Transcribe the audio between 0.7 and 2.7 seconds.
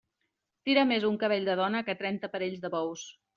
més un cabell de dona que trenta parells